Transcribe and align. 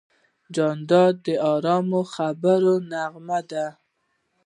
جانداد 0.55 1.13
د 1.25 1.27
ارام 1.53 1.89
خبرو 2.13 2.73
نغمه 2.91 3.39
ده. 3.49 3.65